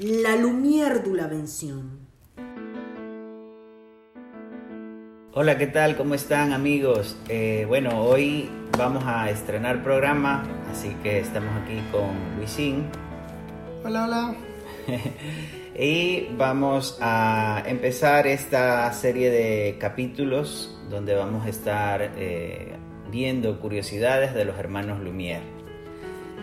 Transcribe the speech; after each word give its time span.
la 0.00 0.34
Lumière 0.34 1.02
de 1.02 1.14
la 1.14 1.26
Vención. 1.26 2.08
Hola, 5.34 5.58
¿qué 5.58 5.66
tal? 5.66 5.98
¿Cómo 5.98 6.14
están 6.14 6.54
amigos? 6.54 7.18
Eh, 7.28 7.66
bueno, 7.68 8.02
hoy 8.02 8.48
vamos 8.78 9.04
a 9.06 9.28
estrenar 9.28 9.84
programa, 9.84 10.42
así 10.70 10.96
que 11.02 11.18
estamos 11.18 11.50
aquí 11.62 11.82
con 11.92 12.38
Luisín. 12.38 12.86
Hola, 13.84 14.06
hola. 14.06 14.34
y 15.78 16.28
vamos 16.34 16.96
a 17.02 17.62
empezar 17.66 18.26
esta 18.26 18.90
serie 18.94 19.30
de 19.30 19.76
capítulos 19.78 20.80
donde 20.88 21.14
vamos 21.14 21.44
a 21.44 21.50
estar 21.50 22.14
eh, 22.16 22.72
viendo 23.10 23.60
curiosidades 23.60 24.32
de 24.32 24.46
los 24.46 24.58
hermanos 24.58 24.98
Lumière. 25.00 25.59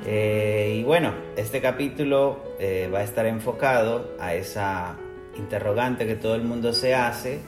Eh, 0.10 0.78
y 0.80 0.84
bueno, 0.84 1.14
este 1.36 1.60
capítulo 1.60 2.56
eh, 2.60 2.90
va 2.94 3.00
a 3.00 3.04
estar 3.04 3.26
enfocado 3.26 4.16
a 4.22 4.36
esa 4.36 4.96
interrogante 5.38 6.08
que 6.08 6.16
todo 6.16 6.36
el 6.36 6.44
mundo 6.44 6.72
se 6.72 6.96
hace 6.96 7.42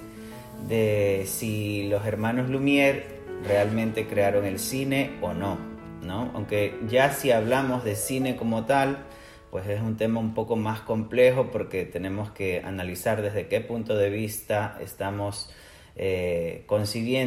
de 0.68 1.24
si 1.26 1.88
los 1.88 2.06
hermanos 2.06 2.50
Lumière 2.50 3.04
realmente 3.48 4.08
crearon 4.08 4.44
el 4.44 4.60
cine 4.60 5.12
o 5.22 5.34
no, 5.34 5.58
¿no? 6.04 6.32
Aunque 6.34 6.78
ya 6.90 7.14
si 7.14 7.32
hablamos 7.32 7.86
de 7.86 7.96
cine 7.96 8.36
como 8.36 8.66
tal, 8.66 9.06
pues 9.52 9.66
es 9.68 9.80
un 9.80 9.96
tema 9.96 10.20
un 10.20 10.34
poco 10.34 10.58
más 10.58 10.82
complejo 10.82 11.52
porque 11.54 11.86
tenemos 11.86 12.30
que 12.32 12.62
analizar 12.62 13.22
desde 13.22 13.48
qué 13.48 13.62
punto 13.62 13.96
de 13.96 14.10
vista 14.10 14.78
estamos 14.82 15.50
eh, 15.96 16.66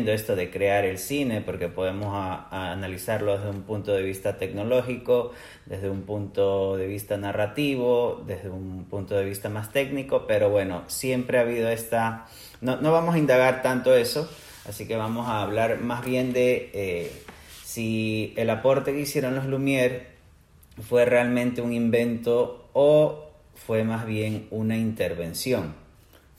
esto 0.06 0.36
de 0.36 0.50
crear 0.50 0.84
el 0.84 0.98
cine, 0.98 1.40
porque 1.40 1.68
podemos 1.68 2.14
analizarlo 2.50 3.36
desde 3.36 3.50
un 3.50 3.62
punto 3.62 3.92
de 3.92 4.02
vista 4.02 4.38
tecnológico, 4.38 5.32
desde 5.66 5.90
un 5.90 6.02
punto 6.02 6.76
de 6.76 6.86
vista 6.86 7.16
narrativo, 7.16 8.22
desde 8.26 8.48
un 8.50 8.84
punto 8.84 9.14
de 9.14 9.24
vista 9.24 9.48
más 9.48 9.72
técnico, 9.72 10.26
pero 10.26 10.50
bueno, 10.50 10.84
siempre 10.86 11.38
ha 11.38 11.42
habido 11.42 11.68
esta... 11.68 12.26
No, 12.60 12.78
vamos 12.80 13.14
a 13.14 13.18
indagar 13.18 13.62
tanto 13.62 13.94
eso, 13.94 14.30
así 14.68 14.86
que 14.86 14.96
vamos 14.96 15.28
a 15.28 15.42
hablar 15.42 15.80
más 15.80 16.04
bien 16.04 16.32
de 16.32 16.70
eh, 16.72 17.12
si 17.64 18.32
el 18.36 18.50
aporte 18.50 18.92
que 18.92 19.00
hicieron 19.00 19.34
los 19.34 19.46
Lumière 19.46 20.12
fue 20.80 21.04
realmente 21.04 21.60
un 21.60 21.72
invento 21.72 22.68
o 22.72 23.30
fue 23.54 23.84
más 23.84 24.06
bien 24.06 24.46
una 24.50 24.76
intervención. 24.76 25.81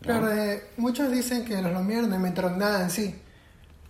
Claro, 0.03 0.31
eh, 0.33 0.61
muchos 0.75 1.11
dicen 1.11 1.45
que 1.45 1.61
los 1.61 1.71
Lumière 1.71 2.07
no 2.07 2.15
inventaron 2.15 2.59
nada 2.59 2.83
en 2.83 2.89
sí. 2.89 3.15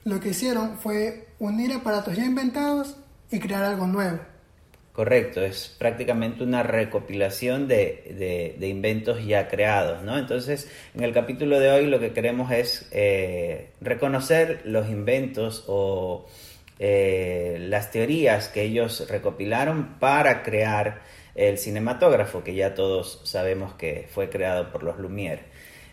Lo 0.05 0.19
que 0.19 0.29
hicieron 0.29 0.77
fue 0.77 1.27
unir 1.39 1.73
aparatos 1.73 2.15
ya 2.15 2.23
inventados 2.23 2.97
y 3.31 3.39
crear 3.39 3.63
algo 3.63 3.87
nuevo. 3.87 4.19
Correcto, 4.93 5.41
es 5.41 5.75
prácticamente 5.79 6.43
una 6.43 6.61
recopilación 6.61 7.67
de, 7.67 8.55
inventos 8.61 9.25
ya 9.25 9.47
creados, 9.47 10.03
¿no? 10.03 10.19
Entonces, 10.19 10.69
en 10.93 11.03
el 11.03 11.13
capítulo 11.13 11.59
de 11.59 11.71
hoy 11.71 11.87
lo 11.87 11.99
que 11.99 12.13
queremos 12.13 12.51
es 12.51 12.87
eh, 12.91 13.71
reconocer 13.81 14.61
los 14.65 14.87
inventos 14.89 15.63
o 15.67 16.27
eh, 16.77 17.57
las 17.59 17.89
teorías 17.89 18.49
que 18.49 18.61
ellos 18.61 19.07
recopilaron 19.09 19.95
para 19.99 20.43
crear 20.43 21.01
el 21.33 21.57
cinematógrafo, 21.57 22.43
que 22.43 22.53
ya 22.53 22.75
todos 22.75 23.21
sabemos 23.23 23.73
que 23.73 24.07
fue 24.11 24.29
creado 24.29 24.71
por 24.71 24.83
los 24.83 24.97
Lumière. 24.97 25.39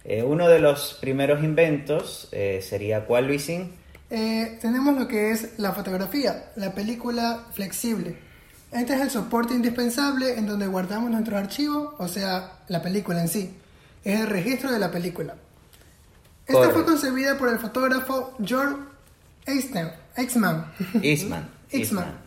Eh, 0.04 0.22
uno 0.22 0.48
de 0.48 0.60
los 0.60 0.96
primeros 1.00 1.44
inventos 1.44 2.28
eh, 2.32 2.64
sería 2.66 3.04
¿cuál, 3.06 3.26
Luisín? 3.26 3.72
Eh, 4.08 4.58
tenemos 4.60 4.98
lo 4.98 5.06
que 5.06 5.30
es 5.30 5.58
la 5.58 5.72
fotografía, 5.72 6.50
la 6.56 6.72
película 6.74 7.46
flexible. 7.52 8.16
Este 8.72 8.94
es 8.94 9.00
el 9.00 9.10
soporte 9.10 9.54
indispensable 9.54 10.38
en 10.38 10.46
donde 10.46 10.66
guardamos 10.66 11.10
nuestro 11.10 11.36
archivo, 11.36 11.94
o 11.98 12.08
sea, 12.08 12.60
la 12.68 12.82
película 12.82 13.20
en 13.20 13.28
sí. 13.28 13.56
Es 14.04 14.20
el 14.20 14.26
registro 14.26 14.72
de 14.72 14.78
la 14.78 14.90
película. 14.90 15.34
Esta 16.46 16.70
fue 16.70 16.84
concebida 16.84 17.38
por 17.38 17.48
el 17.48 17.58
fotógrafo 17.58 18.34
George 18.44 18.76
Eastman, 19.46 19.92
Eastman, 20.16 20.66
Eastman, 21.70 22.18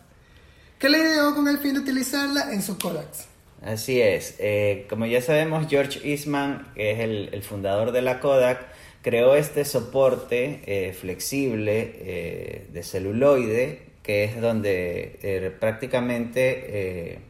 que 0.80 0.90
le 0.90 1.00
ideó 1.00 1.36
con 1.36 1.48
el 1.48 1.58
fin 1.58 1.74
de 1.74 1.80
utilizarla 1.82 2.54
en 2.54 2.62
su 2.62 2.78
Kodaks. 2.78 3.33
Así 3.64 4.02
es. 4.02 4.36
Eh, 4.40 4.86
como 4.90 5.06
ya 5.06 5.22
sabemos, 5.22 5.68
George 5.70 6.02
Eastman, 6.04 6.68
que 6.76 6.92
es 6.92 7.00
el, 7.00 7.44
fundador 7.44 7.94
de 7.94 8.02
la 8.02 8.20
Kodak, 8.20 8.68
creó 9.02 9.36
este 9.36 9.64
soporte 9.64 10.62
eh, 10.66 10.94
flexible 10.94 11.94
eh, 11.96 12.68
de 12.72 12.84
celuloide, 12.84 13.84
que 14.04 14.26
es 14.26 14.42
donde 14.42 15.56
prácticamente 15.62 17.22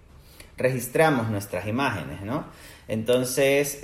registramos 0.57 1.29
nuestras 1.29 1.67
imágenes, 1.67 2.21
¿no? 2.21 2.47
Entonces, 2.87 3.79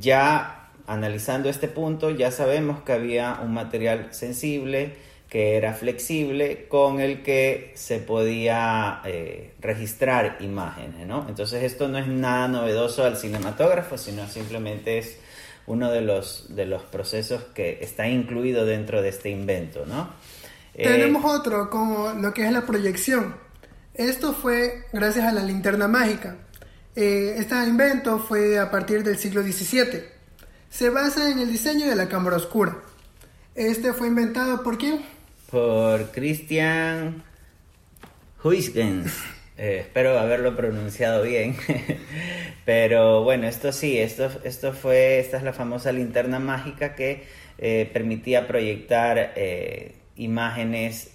ya 0.00 0.70
analizando 0.88 1.48
este 1.48 1.68
punto, 1.68 2.10
ya 2.10 2.32
sabemos 2.32 2.82
que 2.82 2.92
había 2.92 3.38
un 3.44 3.54
material 3.54 4.08
sensible, 4.12 4.96
que 5.32 5.56
era 5.56 5.72
flexible 5.72 6.66
con 6.68 7.00
el 7.00 7.22
que 7.22 7.72
se 7.74 8.00
podía 8.00 9.00
eh, 9.06 9.54
registrar 9.60 10.36
imágenes, 10.40 11.06
¿no? 11.06 11.26
Entonces 11.26 11.62
esto 11.62 11.88
no 11.88 11.96
es 11.96 12.06
nada 12.06 12.48
novedoso 12.48 13.02
al 13.02 13.16
cinematógrafo, 13.16 13.96
sino 13.96 14.28
simplemente 14.28 14.98
es 14.98 15.16
uno 15.64 15.90
de 15.90 16.02
los, 16.02 16.54
de 16.54 16.66
los 16.66 16.82
procesos 16.82 17.44
que 17.54 17.78
está 17.80 18.06
incluido 18.08 18.66
dentro 18.66 19.00
de 19.00 19.08
este 19.08 19.30
invento, 19.30 19.86
¿no? 19.86 20.10
Eh, 20.74 20.86
Tenemos 20.86 21.24
otro, 21.24 21.70
como 21.70 22.12
lo 22.12 22.34
que 22.34 22.44
es 22.44 22.52
la 22.52 22.66
proyección. 22.66 23.34
Esto 23.94 24.34
fue 24.34 24.84
gracias 24.92 25.24
a 25.24 25.32
la 25.32 25.42
linterna 25.42 25.88
mágica. 25.88 26.36
Eh, 26.94 27.36
este 27.38 27.54
invento 27.66 28.18
fue 28.18 28.58
a 28.58 28.70
partir 28.70 29.02
del 29.02 29.16
siglo 29.16 29.42
XVII. 29.42 30.04
Se 30.68 30.90
basa 30.90 31.30
en 31.30 31.38
el 31.38 31.50
diseño 31.50 31.86
de 31.86 31.96
la 31.96 32.06
cámara 32.06 32.36
oscura. 32.36 32.76
Este 33.54 33.94
fue 33.94 34.08
inventado 34.08 34.62
por 34.62 34.76
quién? 34.76 35.21
Por 35.52 36.10
Christian 36.12 37.22
Huygens. 38.42 39.12
Eh, 39.58 39.80
espero 39.80 40.18
haberlo 40.18 40.56
pronunciado 40.56 41.22
bien. 41.22 41.54
Pero 42.64 43.22
bueno, 43.22 43.46
esto 43.46 43.70
sí, 43.70 43.98
esto, 43.98 44.30
esto 44.44 44.72
fue, 44.72 45.18
esta 45.18 45.36
es 45.36 45.42
la 45.42 45.52
famosa 45.52 45.92
linterna 45.92 46.38
mágica 46.38 46.94
que 46.94 47.24
eh, 47.58 47.90
permitía 47.92 48.48
proyectar 48.48 49.34
eh, 49.36 49.96
imágenes 50.16 51.12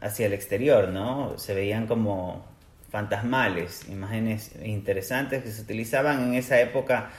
hacia 0.00 0.26
el 0.26 0.32
exterior, 0.32 0.88
¿no? 0.88 1.38
Se 1.38 1.54
veían 1.54 1.86
como 1.86 2.44
fantasmales, 2.90 3.88
imágenes 3.88 4.50
interesantes 4.64 5.44
que 5.44 5.52
se 5.52 5.62
utilizaban 5.62 6.24
en 6.24 6.34
esa 6.34 6.60
época 6.60 7.10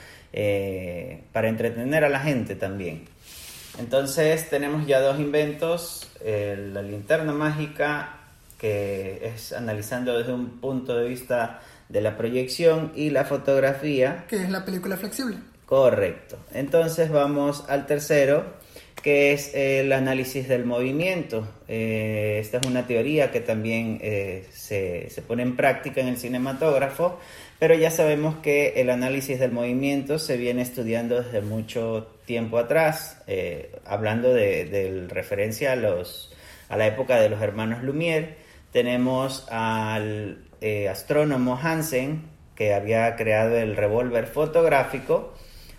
para 1.32 1.48
entretener 1.48 2.04
a 2.04 2.08
la 2.08 2.20
gente 2.20 2.56
también. 2.56 3.04
Entonces 3.78 4.48
tenemos 4.50 4.86
ya 4.86 5.00
dos 5.00 5.18
inventos, 5.18 6.10
la 6.24 6.82
linterna 6.82 7.32
mágica, 7.32 8.18
que 8.58 9.32
es 9.34 9.52
analizando 9.52 10.16
desde 10.16 10.32
un 10.32 10.60
punto 10.60 10.96
de 10.96 11.08
vista 11.08 11.60
de 11.88 12.00
la 12.00 12.16
proyección, 12.16 12.92
y 12.94 13.10
la 13.10 13.24
fotografía. 13.24 14.24
Que 14.28 14.36
es 14.36 14.50
la 14.50 14.64
película 14.64 14.96
flexible. 14.96 15.36
Correcto. 15.66 16.36
Entonces 16.52 17.10
vamos 17.10 17.64
al 17.68 17.86
tercero, 17.86 18.44
que 19.02 19.32
es 19.32 19.54
el 19.54 19.92
análisis 19.92 20.46
del 20.46 20.64
movimiento. 20.64 21.48
Eh, 21.66 22.38
esta 22.40 22.58
es 22.58 22.66
una 22.66 22.86
teoría 22.86 23.30
que 23.30 23.40
también 23.40 23.98
eh, 24.02 24.46
se, 24.52 25.10
se, 25.10 25.22
pone 25.22 25.42
en 25.42 25.56
práctica 25.56 26.00
en 26.00 26.08
el 26.08 26.18
cinematógrafo, 26.18 27.18
pero 27.58 27.74
ya 27.74 27.90
sabemos 27.90 28.36
que 28.42 28.74
el 28.76 28.90
análisis 28.90 29.40
del 29.40 29.50
movimiento 29.50 30.18
se 30.18 30.36
viene 30.36 30.62
estudiando 30.62 31.22
desde 31.22 31.40
mucho 31.40 32.06
tiempo 32.24 32.58
atrás, 32.58 33.22
eh, 33.26 33.78
hablando 33.84 34.32
de, 34.32 35.06
referencia 35.08 35.72
a, 35.72 35.76
los, 35.76 36.34
a 36.68 36.76
la 36.76 36.86
época 36.86 37.20
de 37.20 37.28
los 37.28 37.40
hermanos 37.42 37.82
Lumière. 37.82 38.36
Tenemos 38.72 39.46
al 39.50 40.44
astrónomo 40.88 41.58
Hansen, 41.60 42.22
que 42.54 42.72
había 42.72 43.16
creado 43.16 43.56
el 43.56 43.76
revólver 43.76 44.26
fotográfico, 44.26 45.34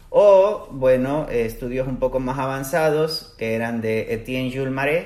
o, 0.10 0.68
bueno, 0.70 1.28
estudios 1.30 1.88
un 1.88 1.98
poco 1.98 2.20
más 2.20 2.38
avanzados 2.38 3.34
que 3.40 3.56
eran 3.56 3.82
de 3.82 4.14
Etienne 4.14 4.52
Jules 4.54 4.72
Marais, 4.72 5.06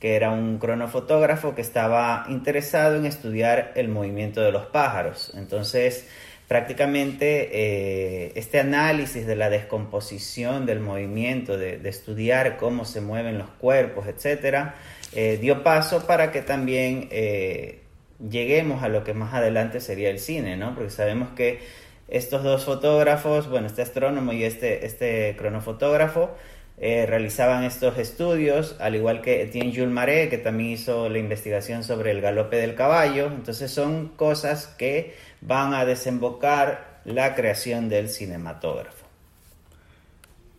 que 0.00 0.16
era 0.16 0.30
un 0.30 0.58
cronofotógrafo 0.58 1.54
que 1.54 1.60
estaba 1.60 2.24
interesado 2.28 2.96
en 2.96 3.04
estudiar 3.04 3.72
el 3.76 3.88
movimiento 3.88 4.40
de 4.40 4.50
los 4.50 4.66
pájaros. 4.66 5.30
Entonces, 5.36 6.08
prácticamente 6.50 7.48
eh, 7.52 8.32
este 8.34 8.58
análisis 8.58 9.24
de 9.24 9.36
la 9.36 9.50
descomposición 9.50 10.66
del 10.66 10.80
movimiento, 10.80 11.56
de, 11.56 11.80
estudiar 11.88 12.56
cómo 12.56 12.84
se 12.84 13.00
mueven 13.00 13.38
los 13.38 13.48
cuerpos, 13.50 14.08
etcétera, 14.08 14.74
eh, 15.14 15.38
dio 15.40 15.62
paso 15.62 16.08
para 16.08 16.32
que 16.32 16.42
también 16.42 17.06
eh, 17.12 17.82
lleguemos 18.28 18.82
a 18.82 18.88
lo 18.88 19.04
que 19.04 19.14
más 19.14 19.32
adelante 19.32 19.78
sería 19.80 20.10
el 20.10 20.18
cine, 20.18 20.56
¿no? 20.56 20.74
Porque 20.74 20.90
sabemos 20.90 21.28
que 21.36 21.60
estos 22.08 22.42
dos 22.42 22.64
fotógrafos, 22.64 23.48
bueno, 23.48 23.68
este 23.68 23.82
astrónomo 23.82 24.32
y 24.32 24.42
este, 24.42 24.84
este 24.84 25.36
cronofotógrafo, 25.38 26.34
realizaban 26.80 27.62
estos 27.64 27.98
estudios, 27.98 28.74
al 28.80 28.94
igual 28.94 29.20
que 29.20 29.42
Etienne 29.42 29.70
Jules 29.70 29.90
Marais, 29.90 30.30
que 30.30 30.38
también 30.38 30.70
hizo 30.70 31.10
la 31.10 31.18
investigación 31.18 31.84
sobre 31.84 32.10
el 32.10 32.22
galope 32.22 32.56
del 32.56 32.74
caballo. 32.74 33.26
Entonces 33.26 33.70
son 33.70 34.08
cosas 34.16 34.66
que 34.66 35.14
van 35.40 35.74
a 35.74 35.84
desembocar 35.84 37.00
la 37.04 37.34
creación 37.34 37.88
del 37.88 38.08
cinematógrafo. 38.08 39.06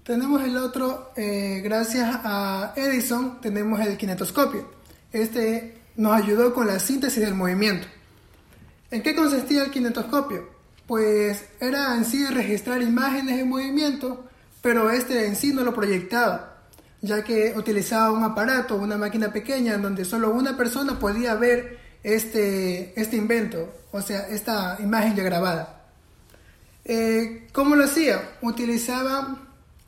Tenemos 0.03 0.43
el 0.43 0.57
otro, 0.57 1.11
eh, 1.15 1.61
gracias 1.63 2.19
a 2.23 2.73
Edison, 2.75 3.39
tenemos 3.39 3.79
el 3.79 3.97
kinetoscopio. 3.97 4.67
Este 5.11 5.77
nos 5.95 6.13
ayudó 6.13 6.53
con 6.53 6.67
la 6.67 6.79
síntesis 6.79 7.23
del 7.23 7.35
movimiento. 7.35 7.87
¿En 8.89 9.03
qué 9.03 9.15
consistía 9.15 9.63
el 9.63 9.71
kinetoscopio? 9.71 10.49
Pues 10.87 11.45
era 11.59 11.95
en 11.95 12.03
sí 12.03 12.25
registrar 12.25 12.81
imágenes 12.81 13.39
en 13.39 13.49
movimiento, 13.49 14.27
pero 14.61 14.89
este 14.89 15.27
en 15.27 15.35
sí 15.35 15.53
no 15.53 15.63
lo 15.63 15.73
proyectaba, 15.73 16.57
ya 17.01 17.23
que 17.23 17.53
utilizaba 17.55 18.11
un 18.11 18.23
aparato, 18.23 18.75
una 18.75 18.97
máquina 18.97 19.31
pequeña, 19.31 19.75
en 19.75 19.83
donde 19.83 20.03
solo 20.03 20.31
una 20.31 20.57
persona 20.57 20.99
podía 20.99 21.35
ver 21.35 21.79
este, 22.03 22.99
este 22.99 23.15
invento, 23.15 23.73
o 23.91 24.01
sea, 24.01 24.27
esta 24.29 24.77
imagen 24.79 25.15
ya 25.15 25.23
grabada. 25.23 25.81
Eh, 26.85 27.47
¿Cómo 27.51 27.75
lo 27.75 27.85
hacía? 27.85 28.21
Utilizaba 28.41 29.37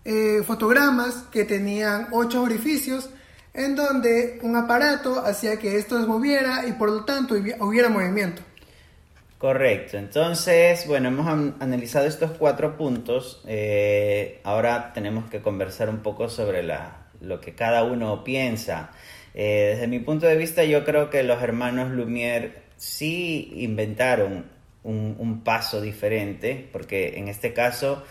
eh, 0.06 0.44
fotogramas 0.46 1.26
que 1.32 1.44
tenían 1.46 2.08
ocho 2.12 2.44
orificios 2.44 3.10
en 3.54 3.76
donde 3.76 4.40
un 4.42 4.56
aparato 4.56 5.20
hacía 5.26 5.58
que 5.58 5.78
esto 5.78 6.00
se 6.00 6.08
moviera 6.08 6.68
y 6.68 6.74
por 6.74 6.90
lo 6.90 7.06
tanto 7.06 7.36
hubiera 7.36 7.90
movimiento. 7.90 8.42
Correcto, 9.38 9.98
entonces, 9.98 10.88
bueno, 10.88 11.10
hemos 11.10 11.28
analizado 11.60 12.06
estos 12.06 12.32
cuatro 12.32 12.78
puntos, 12.78 13.42
eh, 13.46 14.40
ahora 14.46 14.94
tenemos 14.94 15.30
que 15.30 15.42
conversar 15.42 15.90
un 15.90 16.00
poco 16.00 16.30
sobre 16.30 16.64
la, 16.64 17.08
lo 17.20 17.42
que 17.42 17.54
cada 17.54 17.84
uno 17.84 18.24
piensa. 18.24 18.92
Eh, 19.34 19.72
desde 19.74 19.88
mi 19.88 20.00
punto 20.00 20.28
de 20.28 20.36
vista, 20.36 20.64
yo 20.64 20.86
creo 20.86 21.10
que 21.10 21.24
los 21.24 21.42
hermanos 21.42 21.92
Lumière 21.92 22.52
sí 22.78 23.52
inventaron 23.56 24.46
un, 24.84 25.42
paso 25.44 25.82
diferente, 25.82 26.68
porque 26.72 27.18
en 27.18 27.28
este 27.30 27.54
caso 27.54 28.04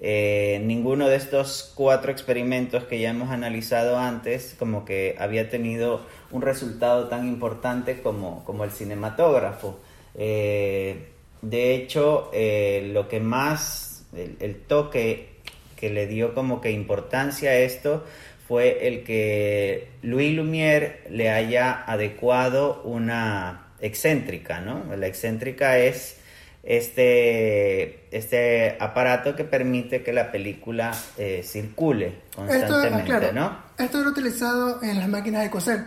eh, 0.00 0.60
ninguno 0.64 1.08
de 1.08 1.16
estos 1.16 1.72
cuatro 1.74 2.12
experimentos 2.12 2.84
que 2.84 3.00
ya 3.00 3.10
hemos 3.10 3.30
analizado 3.30 3.98
antes 3.98 4.54
como 4.58 4.84
que 4.84 5.16
había 5.18 5.50
tenido 5.50 6.02
un 6.30 6.42
resultado 6.42 7.08
tan 7.08 7.26
importante 7.26 8.00
como, 8.00 8.44
como 8.44 8.64
el 8.64 8.70
cinematógrafo. 8.70 9.80
Eh, 10.14 11.08
de 11.40 11.74
hecho, 11.74 12.30
lo 12.32 13.08
que 13.08 13.20
más, 13.20 14.04
el, 14.14 14.56
toque 14.56 15.30
que 15.76 15.90
le 15.90 16.06
dio 16.06 16.34
como 16.34 16.60
que 16.60 16.70
importancia 16.70 17.50
a 17.50 17.56
esto 17.56 18.04
fue 18.48 18.88
el 18.88 19.04
que 19.04 19.90
Louis 20.00 20.34
Lumière 20.34 21.02
le 21.10 21.28
haya 21.28 21.84
adecuado 21.86 22.80
una 22.82 23.66
excéntrica, 23.78 24.62
¿no? 24.62 24.96
La 24.96 25.06
excéntrica 25.06 25.78
es 25.78 26.16
este, 26.62 28.08
este 28.10 28.78
aparato 28.80 29.36
que 29.36 29.44
permite 29.44 30.02
que 30.02 30.14
la 30.14 30.32
película 30.32 30.94
eh, 31.18 31.42
circule 31.44 32.22
constantemente, 32.34 33.12
esto, 33.12 33.32
¿no? 33.32 33.58
Esto 33.76 34.00
era 34.00 34.08
utilizado 34.08 34.82
en 34.82 34.98
las 34.98 35.08
máquinas 35.08 35.42
de 35.42 35.50
coser. 35.50 35.84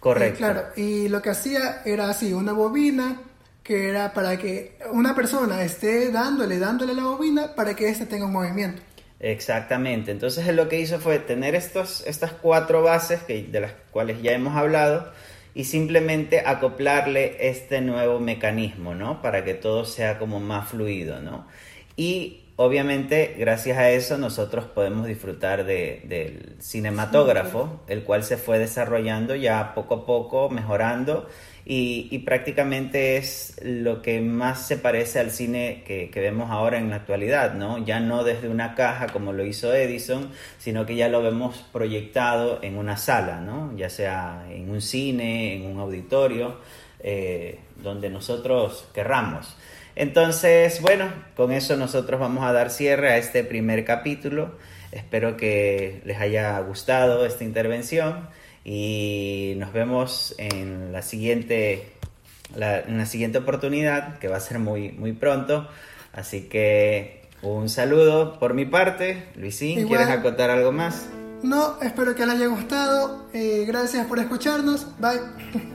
Correcto. 0.00 0.34
Eh, 0.34 0.38
claro, 0.38 0.62
y 0.76 1.08
lo 1.08 1.20
que 1.20 1.28
hacía 1.28 1.82
era 1.84 2.08
así, 2.08 2.32
una 2.32 2.52
bobina 2.52 3.20
que 3.62 3.90
era 3.90 4.14
para 4.14 4.38
que 4.38 4.78
una 4.92 5.14
persona 5.14 5.62
esté 5.62 6.10
dándole, 6.10 6.58
dándole 6.58 6.94
la 6.94 7.04
bobina 7.04 7.54
para 7.54 7.76
que 7.76 7.90
éste 7.90 8.06
tenga 8.06 8.24
un 8.24 8.32
movimiento. 8.32 8.82
Exactamente, 9.22 10.10
entonces 10.10 10.52
lo 10.52 10.68
que 10.68 10.80
hizo 10.80 10.98
fue 10.98 11.20
tener 11.20 11.54
estos, 11.54 12.04
estas 12.08 12.32
cuatro 12.32 12.82
bases 12.82 13.22
que, 13.22 13.44
de 13.44 13.60
las 13.60 13.72
cuales 13.92 14.20
ya 14.20 14.32
hemos 14.32 14.56
hablado, 14.56 15.12
y 15.54 15.62
simplemente 15.64 16.40
acoplarle 16.44 17.36
este 17.38 17.80
nuevo 17.82 18.18
mecanismo, 18.18 18.96
¿no? 18.96 19.22
Para 19.22 19.44
que 19.44 19.54
todo 19.54 19.84
sea 19.84 20.18
como 20.18 20.40
más 20.40 20.70
fluido, 20.70 21.20
¿no? 21.20 21.46
Y 21.96 22.41
obviamente 22.64 23.34
gracias 23.38 23.78
a 23.78 23.90
eso 23.90 24.18
nosotros 24.18 24.64
podemos 24.66 25.06
disfrutar 25.06 25.64
de, 25.64 26.02
del 26.04 26.56
cinematógrafo, 26.60 27.80
el 27.88 28.02
cual 28.04 28.24
se 28.24 28.36
fue 28.36 28.58
desarrollando 28.58 29.34
ya 29.34 29.74
poco 29.74 29.94
a 29.94 30.06
poco, 30.06 30.48
mejorando 30.48 31.28
y, 31.64 32.18
prácticamente 32.20 33.16
es 33.16 33.54
lo 33.62 34.02
que 34.02 34.20
más 34.20 34.66
se 34.66 34.76
parece 34.76 35.20
al 35.20 35.30
cine 35.30 35.84
que, 35.86 36.10
vemos 36.14 36.50
ahora 36.50 36.78
en 36.78 36.90
la 36.90 36.96
actualidad, 36.96 37.54
¿no? 37.54 37.78
Ya 37.78 38.00
no 38.00 38.24
desde 38.24 38.48
una 38.48 38.74
caja 38.74 39.06
como 39.06 39.32
lo 39.32 39.44
hizo 39.44 39.72
Edison, 39.72 40.30
sino 40.58 40.86
que 40.86 40.96
ya 40.96 41.08
lo 41.08 41.22
vemos 41.22 41.64
proyectado 41.72 42.58
en 42.62 42.76
una 42.76 42.96
sala, 42.96 43.40
¿no? 43.40 43.76
Ya 43.76 43.90
sea 43.90 44.44
en 44.50 44.70
un 44.70 44.80
cine, 44.80 45.54
en 45.54 45.66
un 45.66 45.78
auditorio, 45.78 46.56
eh, 46.98 47.60
donde 47.76 48.10
nosotros 48.10 48.88
querramos. 48.92 49.56
Entonces, 49.94 50.80
bueno, 50.80 51.12
con 51.36 51.52
eso 51.52 51.76
nosotros 51.76 52.18
vamos 52.18 52.44
a 52.44 52.52
dar 52.52 52.70
cierre 52.70 53.10
a 53.10 53.18
este 53.18 53.44
primer 53.44 53.84
capítulo. 53.84 54.56
Espero 54.90 55.36
que 55.36 56.02
les 56.04 56.20
haya 56.20 56.58
gustado 56.60 57.24
esta 57.24 57.44
intervención 57.44 58.28
y 58.64 59.54
nos 59.56 59.72
vemos 59.72 60.34
en 60.38 60.92
la 60.92 61.02
siguiente, 61.02 61.92
en 62.54 62.98
la 62.98 63.06
siguiente 63.06 63.38
oportunidad, 63.38 64.18
que 64.18 64.28
va 64.28 64.36
a 64.36 64.40
ser 64.40 64.58
muy, 64.58 64.92
muy 64.92 65.12
pronto. 65.12 65.68
Así 66.12 66.42
que 66.42 67.22
un 67.42 67.68
saludo 67.68 68.38
por 68.38 68.54
mi 68.54 68.66
parte. 68.66 69.28
Luisín, 69.34 69.88
¿quieres 69.88 70.08
acotar 70.08 70.50
algo 70.50 70.72
más? 70.72 71.08
No, 71.42 71.80
espero 71.82 72.14
que 72.14 72.24
les 72.24 72.36
haya 72.36 72.46
gustado. 72.46 73.26
Eh, 73.32 73.64
gracias 73.66 74.06
por 74.06 74.18
escucharnos. 74.20 74.86
Bye. 75.00 75.70